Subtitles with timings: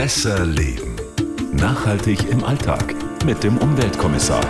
[0.00, 0.96] Besser leben.
[1.52, 2.94] Nachhaltig im Alltag
[3.26, 4.40] mit dem Umweltkommissar.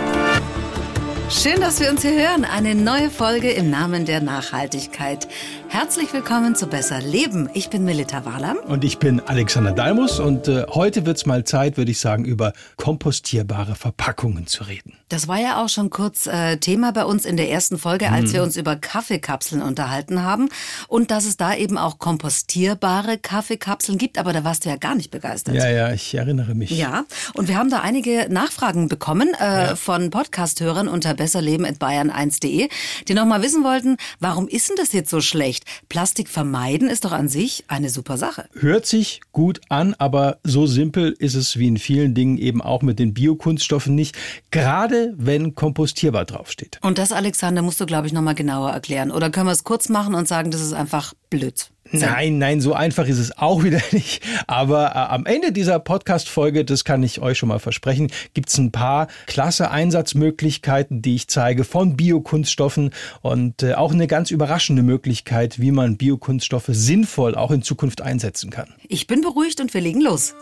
[1.31, 2.43] Schön, dass wir uns hier hören.
[2.43, 5.29] Eine neue Folge im Namen der Nachhaltigkeit.
[5.69, 7.49] Herzlich willkommen zu Besser Leben.
[7.53, 8.57] Ich bin Melita Wahlam.
[8.57, 10.19] Und ich bin Alexander Dalmus.
[10.19, 14.97] Und äh, heute wird es mal Zeit, würde ich sagen, über kompostierbare Verpackungen zu reden.
[15.07, 18.25] Das war ja auch schon kurz äh, Thema bei uns in der ersten Folge, als
[18.25, 18.33] hm.
[18.33, 20.49] wir uns über Kaffeekapseln unterhalten haben.
[20.89, 24.17] Und dass es da eben auch kompostierbare Kaffeekapseln gibt.
[24.17, 25.55] Aber da warst du ja gar nicht begeistert.
[25.55, 26.71] Ja, ja, ich erinnere mich.
[26.71, 29.75] Ja, und wir haben da einige Nachfragen bekommen äh, ja.
[29.77, 32.67] von Podcast-Hörern unter besserleben.bayern1.de,
[33.07, 35.65] die nochmal wissen wollten, warum ist denn das jetzt so schlecht?
[35.87, 38.49] Plastik vermeiden ist doch an sich eine super Sache.
[38.59, 42.81] Hört sich gut an, aber so simpel ist es wie in vielen Dingen eben auch
[42.81, 44.17] mit den Biokunststoffen nicht.
[44.49, 46.79] Gerade wenn kompostierbar draufsteht.
[46.81, 49.11] Und das, Alexander, musst du, glaube ich, nochmal genauer erklären.
[49.11, 51.69] Oder können wir es kurz machen und sagen, das ist einfach blöd?
[51.91, 54.23] Nein, nein, so einfach ist es auch wieder nicht.
[54.47, 58.57] Aber äh, am Ende dieser Podcast-Folge, das kann ich euch schon mal versprechen, gibt es
[58.57, 64.83] ein paar klasse Einsatzmöglichkeiten, die ich zeige von Biokunststoffen und äh, auch eine ganz überraschende
[64.83, 68.73] Möglichkeit, wie man Biokunststoffe sinnvoll auch in Zukunft einsetzen kann.
[68.87, 70.35] Ich bin beruhigt und wir legen los.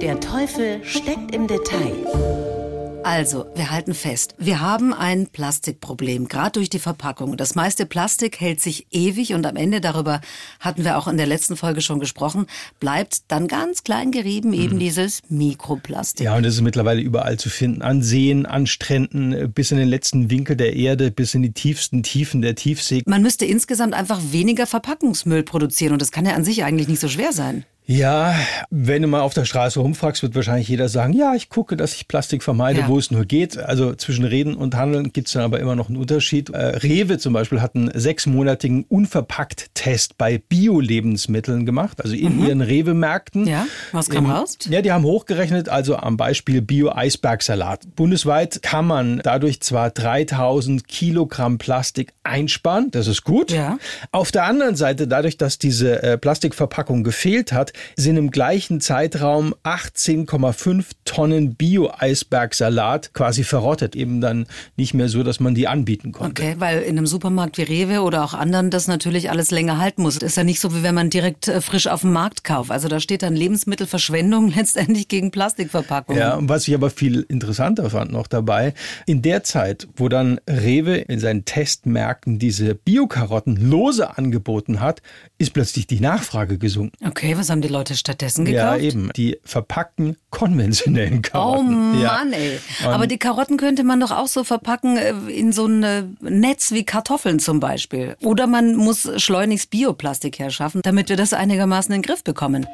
[0.00, 2.57] Der Teufel steckt im Detail.
[3.04, 7.36] Also, wir halten fest, wir haben ein Plastikproblem, gerade durch die Verpackung.
[7.36, 10.20] Das meiste Plastik hält sich ewig und am Ende, darüber
[10.60, 12.46] hatten wir auch in der letzten Folge schon gesprochen,
[12.80, 14.80] bleibt dann ganz klein gerieben eben mhm.
[14.80, 16.24] dieses Mikroplastik.
[16.24, 17.82] Ja, und das ist mittlerweile überall zu finden.
[17.82, 22.02] An Seen, an Stränden, bis in den letzten Winkel der Erde, bis in die tiefsten
[22.02, 23.02] Tiefen der Tiefsee.
[23.06, 27.00] Man müsste insgesamt einfach weniger Verpackungsmüll produzieren und das kann ja an sich eigentlich nicht
[27.00, 27.64] so schwer sein.
[27.90, 28.34] Ja,
[28.68, 31.94] wenn du mal auf der Straße rumfragst, wird wahrscheinlich jeder sagen, ja, ich gucke, dass
[31.94, 32.88] ich Plastik vermeide, ja.
[32.88, 33.56] wo es nur geht.
[33.56, 36.50] Also zwischen Reden und Handeln gibt es dann aber immer noch einen Unterschied.
[36.50, 42.46] Äh, Rewe zum Beispiel hat einen sechsmonatigen Unverpackt-Test bei Bio-Lebensmitteln gemacht, also in mhm.
[42.46, 43.46] ihren Rewe-Märkten.
[43.46, 44.58] Ja, was kam raus?
[44.68, 47.96] Ja, die haben hochgerechnet, also am Beispiel Bio-Eisbergsalat.
[47.96, 53.50] Bundesweit kann man dadurch zwar 3000 Kilogramm Plastik einsparen, das ist gut.
[53.50, 53.78] Ja.
[54.12, 59.54] Auf der anderen Seite, dadurch, dass diese äh, Plastikverpackung gefehlt hat, sind im gleichen Zeitraum
[59.64, 63.96] 18,5 Tonnen Bio-Eisbergsalat quasi verrottet.
[63.96, 64.46] Eben dann
[64.76, 66.42] nicht mehr so, dass man die anbieten konnte.
[66.42, 70.02] Okay, weil in einem Supermarkt wie Rewe oder auch anderen das natürlich alles länger halten
[70.02, 70.16] muss.
[70.16, 72.70] Ist ja nicht so, wie wenn man direkt äh, frisch auf dem Markt kauft.
[72.70, 76.20] Also da steht dann Lebensmittelverschwendung letztendlich gegen Plastikverpackungen.
[76.20, 78.74] Ja, und was ich aber viel interessanter fand noch dabei,
[79.06, 85.02] in der Zeit, wo dann Rewe in seinen Testmärkten diese Bio-Karotten lose angeboten hat,
[85.38, 86.92] ist plötzlich die Nachfrage gesunken.
[87.06, 88.82] Okay, was haben die Leute stattdessen gekauft?
[88.82, 89.10] Ja, eben.
[89.16, 91.68] Die verpackten konventionellen Karotten.
[91.68, 92.38] Oh Mann, ja.
[92.38, 92.58] ey.
[92.84, 96.72] Aber die Karotten könnte man doch auch so verpacken äh, in so ein äh, Netz
[96.72, 98.16] wie Kartoffeln zum Beispiel.
[98.22, 102.66] Oder man muss schleunigst Bioplastik herschaffen, damit wir das einigermaßen in den Griff bekommen.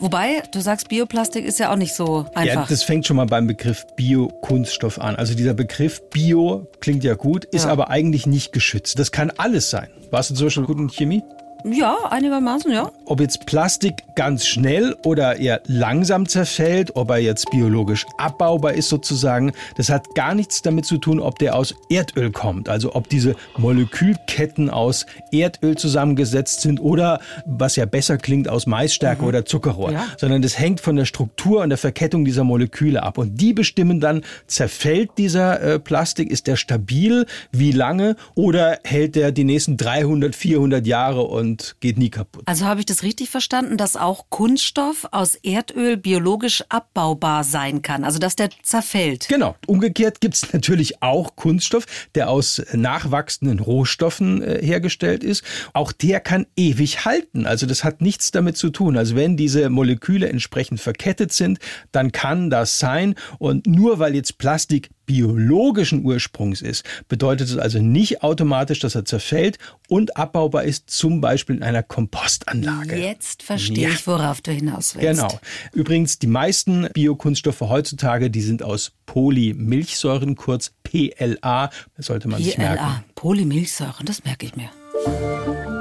[0.00, 2.62] Wobei, du sagst, Bioplastik ist ja auch nicht so einfach.
[2.62, 5.14] Ja, das fängt schon mal beim Begriff Biokunststoff an.
[5.14, 7.70] Also dieser Begriff Bio klingt ja gut, ist ja.
[7.70, 8.98] aber eigentlich nicht geschützt.
[8.98, 9.88] Das kann alles sein.
[10.10, 11.22] Warst du zum Beispiel gut in Chemie?
[11.64, 12.90] Ja, einigermaßen, ja.
[13.04, 18.88] Ob jetzt Plastik ganz schnell oder eher langsam zerfällt, ob er jetzt biologisch abbaubar ist
[18.88, 22.68] sozusagen, das hat gar nichts damit zu tun, ob der aus Erdöl kommt.
[22.68, 29.22] Also ob diese Molekülketten aus Erdöl zusammengesetzt sind oder, was ja besser klingt, aus Maisstärke
[29.22, 29.28] mhm.
[29.28, 29.92] oder Zuckerrohr.
[29.92, 30.06] Ja.
[30.16, 33.18] Sondern das hängt von der Struktur und der Verkettung dieser Moleküle ab.
[33.18, 39.16] Und die bestimmen dann, zerfällt dieser äh, Plastik, ist der stabil, wie lange oder hält
[39.16, 42.42] der die nächsten 300, 400 Jahre und und geht nie kaputt.
[42.46, 48.04] Also habe ich das richtig verstanden, dass auch Kunststoff aus Erdöl biologisch abbaubar sein kann,
[48.04, 49.28] also dass der zerfällt?
[49.28, 49.56] Genau.
[49.66, 55.42] Umgekehrt gibt es natürlich auch Kunststoff, der aus nachwachsenden Rohstoffen äh, hergestellt ist.
[55.72, 57.46] Auch der kann ewig halten.
[57.46, 58.96] Also das hat nichts damit zu tun.
[58.96, 61.58] Also wenn diese Moleküle entsprechend verkettet sind,
[61.92, 63.14] dann kann das sein.
[63.38, 69.06] Und nur weil jetzt Plastik biologischen Ursprungs ist, bedeutet es also nicht automatisch, dass er
[69.06, 69.58] zerfällt
[69.88, 72.96] und abbaubar ist, zum Beispiel in einer Kompostanlage.
[72.96, 73.94] Jetzt verstehe ja.
[73.94, 75.22] ich, worauf du hinaus willst.
[75.22, 75.40] Genau.
[75.72, 81.70] Übrigens, die meisten Biokunststoffe heutzutage, die sind aus Polymilchsäuren, kurz PLA.
[81.96, 82.76] Das sollte man PLA, sich merken.
[82.76, 84.68] PLA, Polymilchsäuren, das merke ich mir.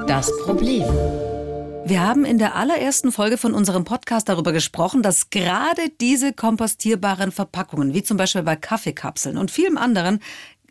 [0.08, 0.86] Das Problem.
[1.90, 7.32] Wir haben in der allerersten Folge von unserem Podcast darüber gesprochen, dass gerade diese kompostierbaren
[7.32, 10.20] Verpackungen, wie zum Beispiel bei Kaffeekapseln und vielem anderen,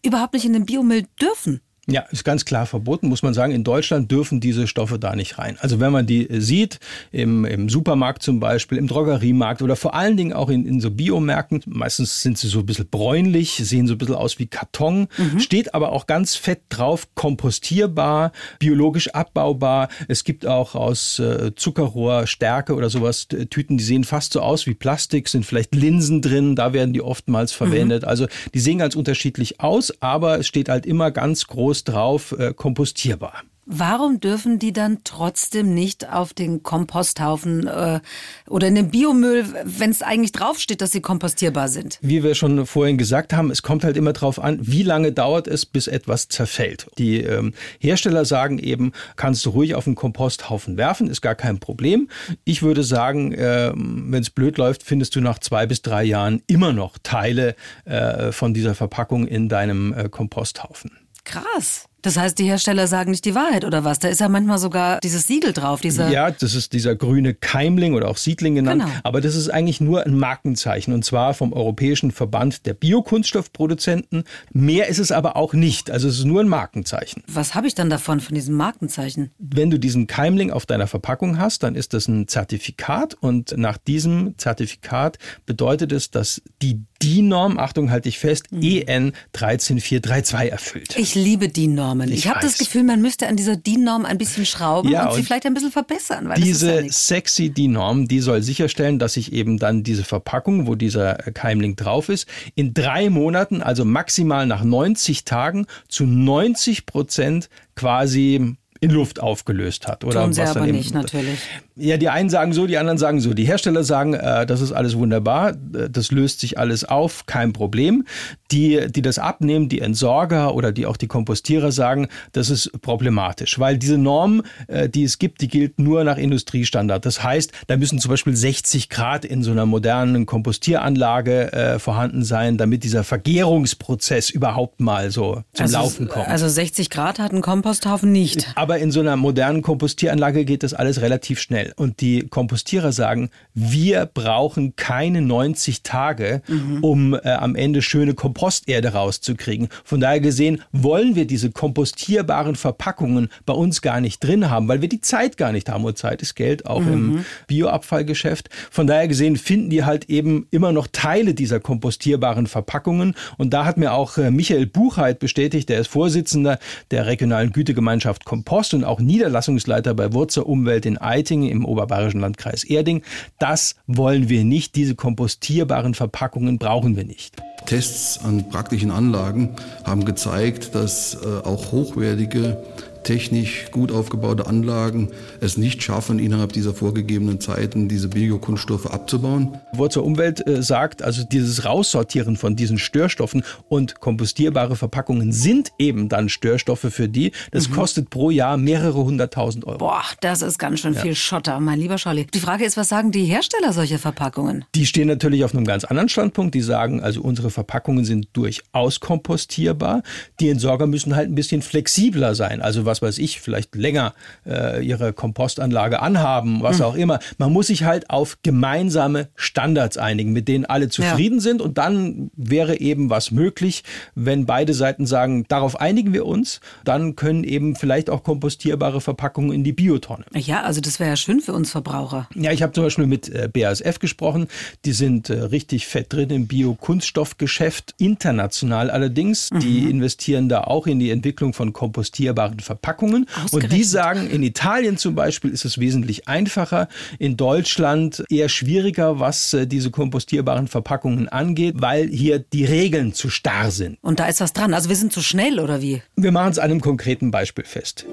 [0.05, 1.63] überhaupt nicht in den Biomüll dürfen.
[1.89, 3.53] Ja, ist ganz klar verboten, muss man sagen.
[3.53, 5.57] In Deutschland dürfen diese Stoffe da nicht rein.
[5.61, 6.81] Also wenn man die sieht,
[7.13, 10.91] im, im Supermarkt zum Beispiel, im Drogeriemarkt oder vor allen Dingen auch in, in so
[10.91, 15.07] Biomärkten, meistens sind sie so ein bisschen bräunlich, sehen so ein bisschen aus wie Karton,
[15.17, 15.39] mhm.
[15.39, 19.89] steht aber auch ganz fett drauf, kompostierbar, biologisch abbaubar.
[20.09, 24.67] Es gibt auch aus äh, Zuckerrohr, Stärke oder sowas Tüten, die sehen fast so aus
[24.67, 28.03] wie Plastik, sind vielleicht Linsen drin, da werden die oftmals verwendet.
[28.03, 28.09] Mhm.
[28.09, 32.35] Also die sehen ganz unterschiedlich aus, aber es steht halt immer ganz groß groß drauf,
[32.39, 33.43] äh, kompostierbar.
[33.69, 37.99] Warum dürfen die dann trotzdem nicht auf den Komposthaufen äh,
[38.47, 41.99] oder in den Biomüll, wenn es eigentlich draufsteht, dass sie kompostierbar sind?
[42.01, 45.49] Wie wir schon vorhin gesagt haben, es kommt halt immer darauf an, wie lange dauert
[45.49, 46.87] es, bis etwas zerfällt.
[46.97, 51.59] Die ähm, Hersteller sagen eben, kannst du ruhig auf den Komposthaufen werfen, ist gar kein
[51.59, 52.09] Problem.
[52.45, 56.41] Ich würde sagen, äh, wenn es blöd läuft, findest du nach zwei bis drei Jahren
[56.47, 60.93] immer noch Teile äh, von dieser Verpackung in deinem äh, Komposthaufen.
[61.27, 61.89] Krass.
[62.07, 63.99] Das heißt, die Hersteller sagen nicht die Wahrheit oder was?
[63.99, 65.81] Da ist ja manchmal sogar dieses Siegel drauf.
[65.81, 68.85] Dieser ja, das ist dieser grüne Keimling oder auch Siedling genannt.
[68.85, 68.95] Genau.
[69.03, 74.23] Aber das ist eigentlich nur ein Markenzeichen und zwar vom Europäischen Verband der Biokunststoffproduzenten.
[74.53, 75.91] Mehr ist es aber auch nicht.
[75.91, 77.25] Also es ist nur ein Markenzeichen.
[77.27, 79.33] Was habe ich dann davon, von diesem Markenzeichen?
[79.41, 83.79] Wenn du diesen Keimling auf deiner Verpackung hast, dann ist das ein Zertifikat und nach
[83.79, 88.63] diesem Zertifikat bedeutet es, dass die DIN-Norm, Achtung, halte ich fest, mhm.
[88.63, 90.97] EN 13432 erfüllt.
[90.97, 92.11] Ich liebe DIN-Normen.
[92.11, 95.11] Ich, ich habe das Gefühl, man müsste an dieser DIN-Norm ein bisschen schrauben ja, und,
[95.11, 96.33] und sie vielleicht ein bisschen verbessern.
[96.37, 101.15] diese ja sexy DIN-Norm, die soll sicherstellen, dass ich eben dann diese Verpackung, wo dieser
[101.15, 108.57] Keimling drauf ist, in drei Monaten, also maximal nach 90 Tagen, zu 90 Prozent quasi
[108.81, 110.05] in Luft aufgelöst hat.
[110.05, 111.41] Oder Tun sie was aber nicht, natürlich.
[111.79, 113.35] Ja, die einen sagen so, die anderen sagen so.
[113.35, 117.53] Die Hersteller sagen, äh, das ist alles wunderbar, äh, das löst sich alles auf, kein
[117.53, 118.07] Problem.
[118.51, 123.59] Die, die das abnehmen, die Entsorger oder die auch die Kompostierer sagen, das ist problematisch,
[123.59, 127.05] weil diese Norm, äh, die es gibt, die gilt nur nach Industriestandard.
[127.05, 132.25] Das heißt, da müssen zum Beispiel 60 Grad in so einer modernen Kompostieranlage äh, vorhanden
[132.25, 136.29] sein, damit dieser Vergärungsprozess überhaupt mal so zum also, Laufen kommt.
[136.29, 138.51] Also 60 Grad hat ein Komposthaufen nicht.
[138.55, 141.73] Aber in so einer modernen Kompostieranlage geht das alles relativ schnell schnell.
[141.77, 146.85] Und die Kompostierer sagen, wir brauchen keine 90 Tage, mhm.
[146.85, 149.69] um äh, am Ende schöne Komposterde rauszukriegen.
[149.85, 154.83] Von daher gesehen wollen wir diese kompostierbaren Verpackungen bei uns gar nicht drin haben, weil
[154.83, 155.85] wir die Zeit gar nicht haben.
[155.85, 156.93] Und Zeit ist Geld, auch mhm.
[156.93, 158.49] im Bioabfallgeschäft.
[158.71, 163.15] Von daher gesehen finden die halt eben immer noch Teile dieser kompostierbaren Verpackungen.
[163.39, 166.59] Und da hat mir auch äh, Michael Buchheit bestätigt, der ist Vorsitzender
[166.91, 172.65] der regionalen Gütegemeinschaft Kompost und auch Niederlassungsleiter bei Wurzer Umwelt in Eitingen im oberbayerischen Landkreis
[172.65, 173.03] Erding.
[173.39, 174.77] Das wollen wir nicht.
[174.77, 177.37] Diese kompostierbaren Verpackungen brauchen wir nicht.
[177.67, 182.63] Tests an praktischen Anlagen haben gezeigt, dass äh, auch hochwertige
[183.07, 185.11] technisch gut aufgebaute Anlagen
[185.41, 189.59] es nicht schaffen, innerhalb dieser vorgegebenen Zeiten diese Biokunststoffe abzubauen.
[189.73, 196.09] Wurzel Umwelt äh, sagt, also dieses Raussortieren von diesen Störstoffen und kompostierbare Verpackungen sind eben
[196.09, 197.31] dann Störstoffe für die.
[197.53, 197.75] Das mhm.
[197.75, 199.79] kostet pro Jahr mehrere hunderttausend Euro.
[199.79, 201.01] Boah, das ist ganz schön ja.
[201.01, 202.27] viel Schotter, mein lieber Scholli.
[202.27, 204.65] Die Frage ist, was sagen die Hersteller solcher Verpackungen?
[204.75, 206.55] Die stehen natürlich auf einem ganz anderen Standpunkt.
[206.57, 210.03] Die sagen, also unsere Verpackungen sind durchaus kompostierbar.
[210.41, 212.61] Die Entsorger müssen halt ein bisschen flexibler sein.
[212.61, 214.15] Also was was weiß ich, vielleicht länger
[214.47, 216.85] äh, ihre Kompostanlage anhaben, was mhm.
[216.85, 217.19] auch immer.
[217.39, 221.41] Man muss sich halt auf gemeinsame Standards einigen, mit denen alle zufrieden ja.
[221.41, 221.63] sind.
[221.63, 223.85] Und dann wäre eben was möglich,
[224.15, 229.53] wenn beide Seiten sagen, darauf einigen wir uns, dann können eben vielleicht auch kompostierbare Verpackungen
[229.53, 230.25] in die Biotonne.
[230.35, 232.29] Ja, also das wäre ja schön für uns Verbraucher.
[232.35, 234.49] Ja, ich habe zum Beispiel mit äh, BASF gesprochen.
[234.85, 239.51] Die sind äh, richtig fett drin im Biokunststoffgeschäft, international allerdings.
[239.51, 239.61] Mhm.
[239.61, 242.86] Die investieren da auch in die Entwicklung von kompostierbaren Verpackungen.
[242.87, 243.27] Verpackungen.
[243.51, 246.89] Und die sagen, in Italien zum Beispiel ist es wesentlich einfacher,
[247.19, 253.29] in Deutschland eher schwieriger, was äh, diese kompostierbaren Verpackungen angeht, weil hier die Regeln zu
[253.29, 253.99] starr sind.
[254.03, 254.73] Und da ist was dran.
[254.73, 256.03] Also wir sind zu schnell oder wie?
[256.17, 258.07] Wir machen es an einem konkreten Beispiel fest.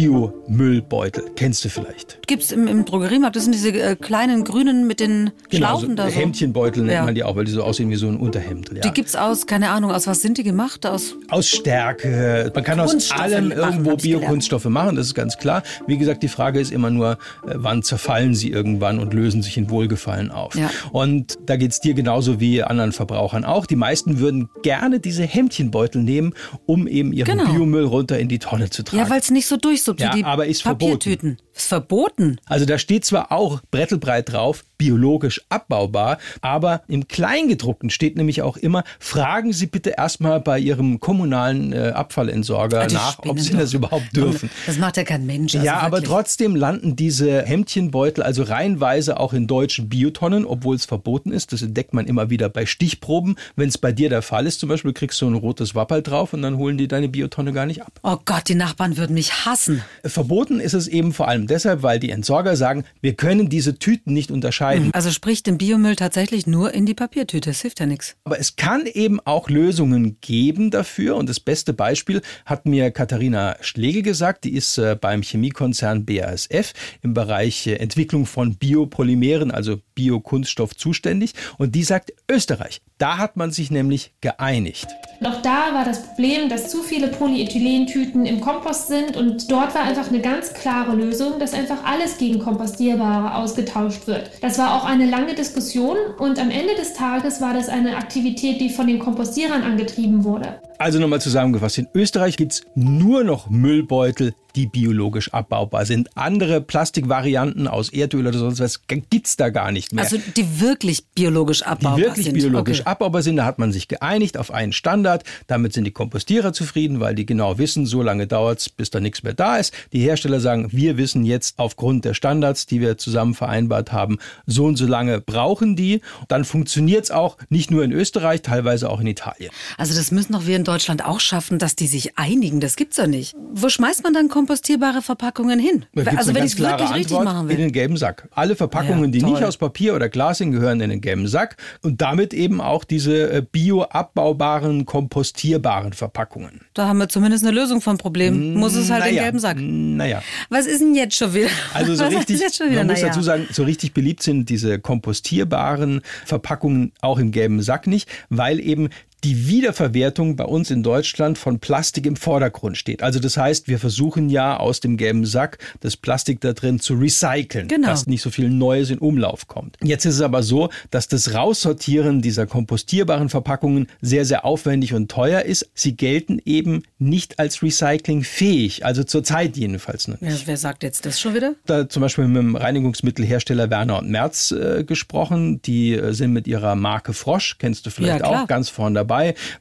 [0.00, 1.24] Bio-Müllbeutel.
[1.36, 2.26] Kennst du vielleicht?
[2.26, 3.36] Gibt es im, im, Drogeriemarkt.
[3.36, 6.10] Das sind diese äh, kleinen grünen mit den Schlaufen genau, so da.
[6.10, 6.16] So.
[6.16, 7.04] Hemdchenbeutel nennt ja.
[7.04, 8.70] man die auch, weil die so aussehen wie so ein Unterhemd.
[8.74, 8.80] Ja.
[8.80, 10.86] Die gibt es aus, keine Ahnung, aus was sind die gemacht?
[10.86, 12.50] Aus, aus Stärke.
[12.54, 15.62] Man kann aus allem irgendwo Biokunststoffe machen, das ist ganz klar.
[15.86, 17.12] Wie gesagt, die Frage ist immer nur,
[17.46, 20.54] äh, wann zerfallen sie irgendwann und lösen sich in Wohlgefallen auf.
[20.54, 20.70] Ja.
[20.92, 23.66] Und da geht es dir genauso wie anderen Verbrauchern auch.
[23.66, 26.32] Die meisten würden gerne diese Hemdchenbeutel nehmen,
[26.64, 27.52] um eben ihren genau.
[27.52, 29.02] Biomüll runter in die Tonne zu tragen.
[29.02, 30.92] Ja, weil es nicht so durch ob Ja, die aber ist verboten.
[30.92, 31.38] Papiertüten.
[31.54, 32.38] Ist verboten.
[32.46, 38.56] Also da steht zwar auch brettelbreit drauf, biologisch abbaubar, aber im Kleingedruckten steht nämlich auch
[38.56, 43.58] immer, fragen Sie bitte erstmal bei Ihrem kommunalen äh, Abfallentsorger die nach, ob Sie doch.
[43.60, 44.48] das überhaupt dürfen.
[44.66, 45.54] Das macht ja kein Mensch.
[45.54, 46.10] Also ja, aber wirklich.
[46.10, 51.52] trotzdem landen diese Hemdchenbeutel also reihenweise auch in deutschen Biotonnen, obwohl es verboten ist.
[51.52, 53.36] Das entdeckt man immer wieder bei Stichproben.
[53.56, 56.32] Wenn es bei dir der Fall ist, zum Beispiel kriegst du ein rotes Wapperl drauf
[56.32, 57.92] und dann holen die deine Biotonne gar nicht ab.
[58.02, 59.79] Oh Gott, die Nachbarn würden mich hassen.
[60.04, 64.12] Verboten ist es eben vor allem deshalb, weil die Entsorger sagen, wir können diese Tüten
[64.12, 64.90] nicht unterscheiden.
[64.92, 67.50] Also sprich den Biomüll tatsächlich nur in die Papiertüte.
[67.50, 68.16] Das hilft ja nichts.
[68.24, 71.16] Aber es kann eben auch Lösungen geben dafür.
[71.16, 74.44] Und das beste Beispiel hat mir Katharina Schlegel gesagt.
[74.44, 76.72] Die ist äh, beim Chemiekonzern BASF
[77.02, 81.34] im Bereich äh, Entwicklung von Biopolymeren, also Biokunststoff zuständig.
[81.58, 82.80] Und die sagt Österreich.
[82.98, 84.88] Da hat man sich nämlich geeinigt.
[85.22, 89.82] Doch da war das Problem, dass zu viele Polyethylentüten im Kompost sind und dort war
[89.82, 94.30] einfach eine ganz klare Lösung, dass einfach alles gegen Kompostierbare ausgetauscht wird.
[94.40, 98.60] Das war auch eine lange Diskussion und am Ende des Tages war das eine Aktivität,
[98.60, 100.60] die von den Kompostierern angetrieben wurde.
[100.80, 106.16] Also nochmal zusammengefasst, in Österreich gibt's nur noch Müllbeutel, die biologisch abbaubar sind.
[106.16, 110.04] Andere Plastikvarianten aus Erdöl oder sonst was gibt's da gar nicht mehr.
[110.04, 112.34] Also die wirklich biologisch abbaubar die wirklich sind.
[112.34, 112.88] biologisch okay.
[112.88, 113.36] abbaubar sind.
[113.36, 115.24] Da hat man sich geeinigt auf einen Standard.
[115.46, 119.22] Damit sind die Kompostierer zufrieden, weil die genau wissen, so lange dauert's, bis da nichts
[119.22, 119.74] mehr da ist.
[119.92, 124.64] Die Hersteller sagen, wir wissen jetzt aufgrund der Standards, die wir zusammen vereinbart haben, so
[124.64, 126.00] und so lange brauchen die.
[126.28, 129.50] Dann funktioniert's auch nicht nur in Österreich, teilweise auch in Italien.
[129.76, 132.60] Also das müssen doch wir in Deutschland auch schaffen, dass die sich einigen.
[132.60, 133.34] Das gibt's ja nicht.
[133.52, 135.84] Wo schmeißt man dann kompostierbare Verpackungen hin?
[136.16, 137.56] Also wenn ich es wirklich klare richtig Antwort, machen In will.
[137.56, 138.28] den gelben Sack.
[138.30, 141.56] Alle Verpackungen, Ja, die nicht aus Papier oder Glas sind, gehören in den gelben Sack.
[141.82, 146.60] Und damit eben auch diese äh, bioabbaubaren, kompostierbaren Verpackungen.
[146.74, 148.54] Da haben wir zumindest eine Lösung vom Problem.
[148.54, 149.56] Muss es halt in den gelben Sack.
[149.60, 150.22] Naja.
[150.48, 151.48] Was ist denn jetzt schon wieder?
[151.74, 152.78] Also so Was richtig, ist jetzt schon wieder?
[152.80, 153.08] man muss Naja.
[153.08, 158.60] dazu sagen, so richtig beliebt sind diese kompostierbaren Verpackungen auch im gelben Sack nicht, weil
[158.60, 158.88] eben
[159.24, 163.02] die Wiederverwertung bei uns in Deutschland von Plastik im Vordergrund steht.
[163.02, 166.94] Also das heißt, wir versuchen ja aus dem gelben Sack das Plastik da drin zu
[166.94, 167.88] recyceln, Genau.
[167.88, 169.76] dass nicht so viel Neues in Umlauf kommt.
[169.82, 175.10] Jetzt ist es aber so, dass das Raussortieren dieser kompostierbaren Verpackungen sehr, sehr aufwendig und
[175.10, 175.68] teuer ist.
[175.74, 181.20] Sie gelten eben nicht als recyclingfähig, also zurzeit jedenfalls nicht Ja, wer sagt jetzt das
[181.20, 181.54] schon wieder?
[181.66, 185.60] da zum Beispiel mit dem Reinigungsmittelhersteller Werner und Merz äh, gesprochen.
[185.62, 189.09] Die äh, sind mit ihrer Marke Frosch, kennst du vielleicht Ja, auch, ganz vorn dabei,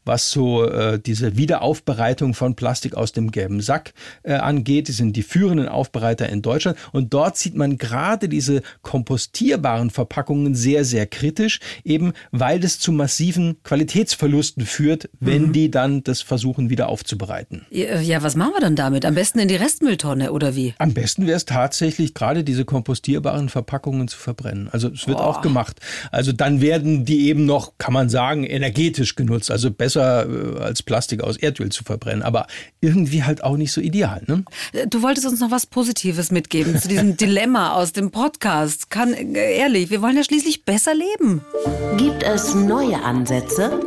[0.06, 4.88] was so äh, diese Wiederaufbereitung von Plastik aus dem gelben Sack äh, angeht.
[4.88, 6.78] Die sind die führenden Aufbereiter in Deutschland.
[6.92, 12.92] Und dort sieht man gerade diese kompostierbaren Verpackungen sehr, sehr kritisch, eben weil das zu
[12.92, 15.54] massiven Qualitätsverlusten führt, wenn Mhm.
[15.54, 17.66] die dann das versuchen wieder aufzubereiten.
[17.72, 19.06] Ja, ja, was machen wir dann damit?
[19.06, 20.74] Am besten in die Restmülltonne oder wie?
[20.78, 24.70] Am besten wäre es tatsächlich, gerade diese kompostierbaren Verpackungen zu verbrennen.
[24.72, 25.80] Also es wird auch gemacht.
[26.12, 29.39] Also dann werden die eben noch, kann man sagen, energetisch genutzt.
[29.50, 32.24] Also besser äh, als Plastik aus Erdöl zu verbrennen.
[32.24, 32.48] Aber
[32.82, 34.22] irgendwie halt auch nicht so ideal.
[34.28, 34.44] Ne?
[34.88, 38.90] Du wolltest uns noch was Positives mitgeben zu diesem Dilemma aus dem Podcast.
[38.90, 41.42] Kann, äh, ehrlich, wir wollen ja schließlich besser leben.
[41.98, 43.80] Gibt es neue Ansätze?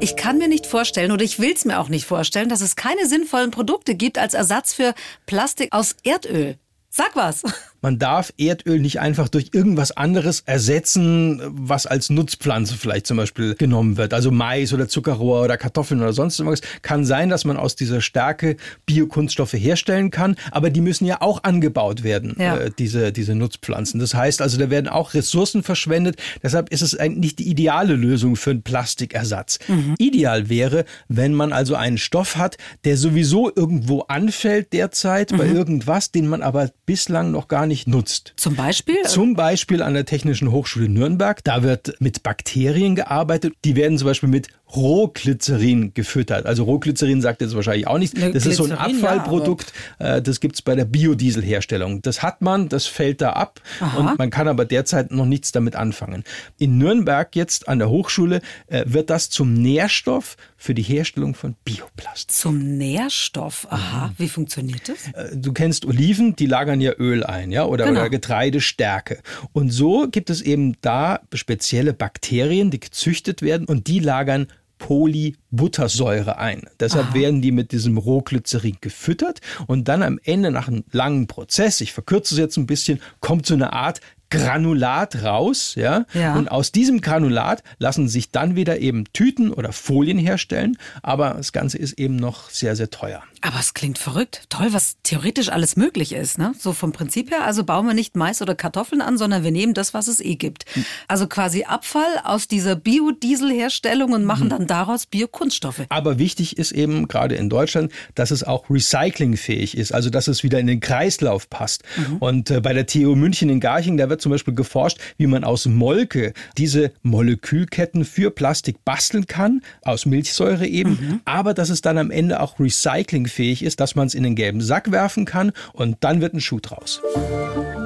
[0.00, 2.74] Ich kann mir nicht vorstellen oder ich will es mir auch nicht vorstellen, dass es
[2.74, 4.94] keine sinnvollen Produkte gibt als Ersatz für
[5.26, 6.56] Plastik aus Erdöl.
[6.88, 7.42] Sag was.
[7.82, 13.54] Man darf Erdöl nicht einfach durch irgendwas anderes ersetzen, was als Nutzpflanze vielleicht zum Beispiel
[13.54, 14.14] genommen wird.
[14.14, 16.60] Also Mais oder Zuckerrohr oder Kartoffeln oder sonst irgendwas.
[16.82, 18.56] Kann sein, dass man aus dieser Stärke
[18.86, 22.56] Biokunststoffe herstellen kann, aber die müssen ja auch angebaut werden, Ja.
[22.56, 24.00] äh, diese, diese Nutzpflanzen.
[24.00, 26.16] Das heißt also, da werden auch Ressourcen verschwendet.
[26.42, 29.58] Deshalb ist es eigentlich nicht die ideale Lösung für einen Plastikersatz.
[29.98, 36.10] Ideal wäre, wenn man also einen Stoff hat, der sowieso irgendwo anfällt derzeit bei irgendwas,
[36.12, 38.34] den man aber bislang noch gar nicht nutzt.
[38.36, 39.02] Zum Beispiel?
[39.06, 41.42] Zum Beispiel an der Technischen Hochschule Nürnberg.
[41.44, 43.54] Da wird mit Bakterien gearbeitet.
[43.64, 46.46] Die werden zum Beispiel mit Rohglycerin gefüttert.
[46.46, 48.18] Also Rohglycerin sagt jetzt wahrscheinlich auch nichts.
[48.20, 49.72] Das ist so ein Glycerin, ja, Abfallprodukt.
[49.98, 52.02] Äh, das gibt's bei der Biodieselherstellung.
[52.02, 53.60] Das hat man, das fällt da ab.
[53.96, 56.24] Und man kann aber derzeit noch nichts damit anfangen.
[56.58, 61.56] In Nürnberg jetzt an der Hochschule äh, wird das zum Nährstoff für die Herstellung von
[61.64, 62.30] Bioplastik.
[62.36, 63.66] Zum Nährstoff.
[63.70, 65.08] Aha, wie funktioniert das?
[65.14, 68.00] Äh, du kennst Oliven, die lagern ja Öl ein, ja, oder, Genau.
[68.00, 69.22] oder Getreidestärke.
[69.52, 74.46] Und so gibt es eben da spezielle Bakterien, die gezüchtet werden und die lagern
[74.80, 76.62] Polybuttersäure ein.
[76.80, 81.80] Deshalb werden die mit diesem Rohglycerin gefüttert und dann am Ende nach einem langen Prozess,
[81.80, 86.06] ich verkürze es jetzt ein bisschen, kommt so eine Art Granulat raus, ja?
[86.14, 86.34] Ja.
[86.34, 91.52] Und aus diesem Granulat lassen sich dann wieder eben Tüten oder Folien herstellen, aber das
[91.52, 93.22] Ganze ist eben noch sehr, sehr teuer.
[93.42, 94.44] Aber es klingt verrückt.
[94.50, 96.52] Toll, was theoretisch alles möglich ist, ne?
[96.58, 99.74] So vom Prinzip her, also bauen wir nicht Mais oder Kartoffeln an, sondern wir nehmen
[99.74, 100.64] das, was es eh gibt.
[101.08, 105.86] Also quasi Abfall aus dieser Biodieselherstellung und machen dann daraus Biokunststoffe.
[105.88, 110.42] Aber wichtig ist eben gerade in Deutschland, dass es auch recyclingfähig ist, also dass es
[110.42, 111.82] wieder in den Kreislauf passt.
[112.20, 115.44] Und äh, bei der TU München in Garching, da wird zum Beispiel geforscht, wie man
[115.44, 121.98] aus Molke diese Molekülketten für Plastik basteln kann, aus Milchsäure eben, aber dass es dann
[121.98, 125.98] am Ende auch recyclingfähig ist, dass man es in den gelben Sack werfen kann und
[126.00, 127.00] dann wird ein Schuh draus.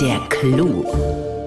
[0.00, 0.84] Der Clou.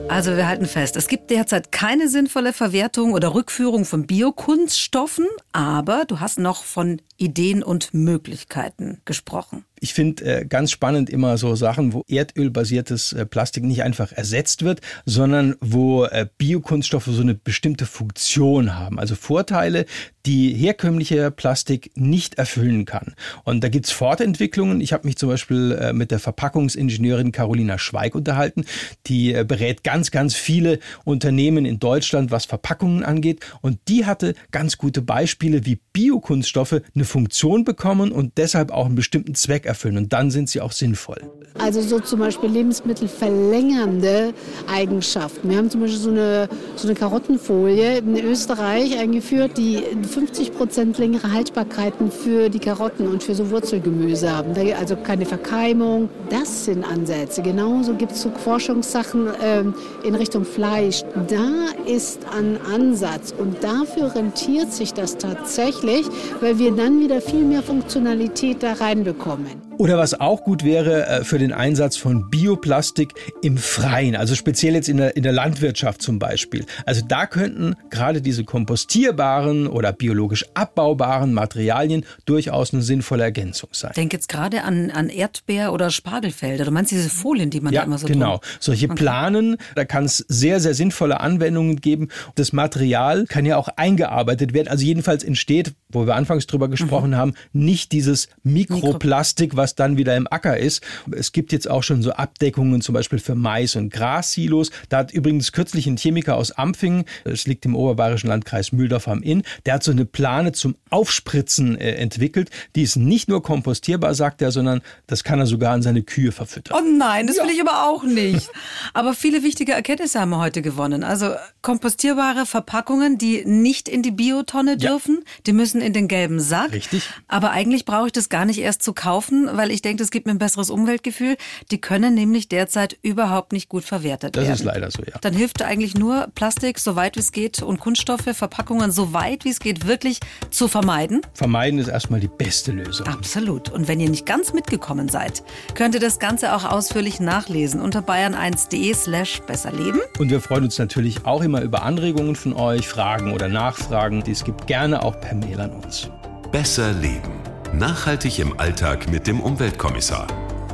[0.10, 6.06] Also wir halten fest, es gibt derzeit keine sinnvolle Verwertung oder Rückführung von Biokunststoffen, aber
[6.08, 9.66] du hast noch von Ideen und Möglichkeiten gesprochen.
[9.80, 14.64] Ich finde äh, ganz spannend immer so Sachen, wo erdölbasiertes äh, Plastik nicht einfach ersetzt
[14.64, 19.00] wird, sondern wo äh, Biokunststoffe so eine bestimmte Funktion haben.
[19.00, 19.86] Also Vorteile,
[20.28, 23.16] die herkömmliche Plastik nicht erfüllen kann.
[23.46, 24.82] Und da gibt's Fortentwicklungen.
[24.82, 28.66] Ich habe mich zum Beispiel äh, mit der Verpackungsingenieurin Carolina Schweig unterhalten.
[29.08, 33.46] Die äh, berät ganz, ganz viele Unternehmen in Deutschland, was Verpackungen angeht.
[33.62, 38.96] Und die hatte ganz gute Beispiele, wie Biokunststoffe eine Funktion bekommen und deshalb auch einen
[38.96, 39.98] bestimmten Zweck erfüllen.
[39.98, 41.22] Und dann sind sie auch sinnvoll.
[41.60, 44.34] Also so zum Beispiel lebensmittelverlängernde
[44.72, 45.50] Eigenschaften.
[45.50, 50.98] Wir haben zum Beispiel so eine, so eine Karottenfolie in Österreich eingeführt, die 50 Prozent
[50.98, 54.54] längere Haltbarkeiten für die Karotten und für so Wurzelgemüse haben.
[54.80, 56.10] Also keine Verkeimung.
[56.30, 57.42] Das sind Ansätze.
[57.42, 61.04] Genauso gibt es so Forschungssachen ähm, in Richtung Fleisch.
[61.28, 66.06] Da ist ein Ansatz und dafür rentiert sich das tatsächlich,
[66.40, 69.57] weil wir dann wieder viel mehr Funktionalität da reinbekommen.
[69.62, 69.67] time.
[69.78, 74.74] Oder was auch gut wäre äh, für den Einsatz von Bioplastik im Freien, also speziell
[74.74, 76.66] jetzt in der, in der Landwirtschaft zum Beispiel.
[76.86, 83.92] Also da könnten gerade diese kompostierbaren oder biologisch abbaubaren Materialien durchaus eine sinnvolle Ergänzung sein.
[83.96, 86.66] Denk jetzt gerade an, an Erdbeer- oder Spargelfelder.
[86.66, 88.38] Du meinst diese Folien, die man Ja, da immer so genau.
[88.38, 92.08] drum- Solche Planen, da kann es sehr, sehr sinnvolle Anwendungen geben.
[92.36, 94.70] Das Material kann ja auch eingearbeitet werden.
[94.70, 100.16] Also jedenfalls entsteht, wo wir anfangs drüber gesprochen haben, nicht dieses Mikroplastik, was dann wieder
[100.16, 100.82] im Acker ist.
[101.12, 104.72] Es gibt jetzt auch schon so Abdeckungen, zum Beispiel für Mais- und Grassilos.
[104.90, 109.22] Da hat übrigens kürzlich ein Chemiker aus Ampfingen, es liegt im oberbayerischen Landkreis Mühldorf am
[109.24, 112.50] Inn, der hat so eine Plane zum Aufspritzen äh, entwickelt.
[112.76, 116.32] Die ist nicht nur kompostierbar, sagt er, sondern das kann er sogar an seine Kühe
[116.32, 116.78] verfüttern.
[116.78, 118.50] Oh nein, das will ich aber auch nicht.
[118.94, 121.04] Aber viele wichtige Erkenntnisse haben wir heute gewonnen.
[121.04, 124.92] Also kompostierbare Verpackungen, die nicht in die Biotonne Ja.
[124.92, 126.72] dürfen, die müssen in den gelben Sack.
[126.72, 127.04] Richtig.
[127.28, 130.26] Aber eigentlich brauche ich das gar nicht erst zu kaufen, weil ich denke, das gibt
[130.28, 131.36] mir ein besseres Umweltgefühl.
[131.72, 134.54] Die können nämlich derzeit überhaupt nicht gut verwertet Das werden.
[134.56, 135.18] ist leider so, ja.
[135.22, 139.44] Dann hilft eigentlich nur Plastik, so weit wie es geht, und Kunststoffe, Verpackungen, so weit
[139.46, 140.20] wie es geht, wirklich
[140.52, 141.22] zu vermeiden.
[141.34, 143.08] Vermeiden ist erstmal die beste Lösung.
[143.08, 143.70] Absolut.
[143.70, 145.44] Und wenn ihr nicht ganz mitgekommen seid,
[145.74, 150.02] könnt ihr das Ganze auch ausführlich nachlesen unter bayern1.de slash besserleben.
[150.20, 154.24] Und wir freuen uns natürlich auch immer über Anregungen von euch, Fragen oder Nachfragen.
[154.24, 156.10] Dies gibt gerne auch per Mail an uns.
[156.52, 157.57] Besser leben.
[157.74, 160.28] Nachhaltig im Alltag mit dem Umweltkommissar.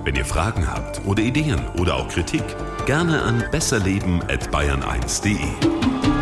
[0.03, 2.43] Wenn ihr Fragen habt oder Ideen oder auch Kritik,
[2.85, 6.12] gerne an besserleben@bayern1.de.